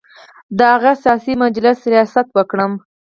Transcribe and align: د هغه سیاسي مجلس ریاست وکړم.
د 0.57 0.59
هغه 0.73 0.91
سیاسي 1.03 1.33
مجلس 1.43 1.79
ریاست 1.91 2.27
وکړم. 2.33 2.71